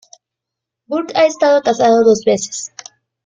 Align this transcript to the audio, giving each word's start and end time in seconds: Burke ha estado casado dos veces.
Burke 0.87 1.13
ha 1.15 1.27
estado 1.27 1.61
casado 1.61 2.03
dos 2.03 2.23
veces. 2.25 2.73